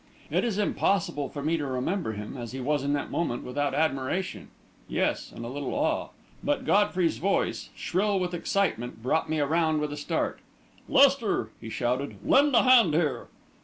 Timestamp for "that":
2.93-3.11